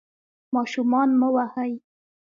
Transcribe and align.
ماشومان 0.55 1.09
مه 1.19 1.27
وهئ. 1.35 1.71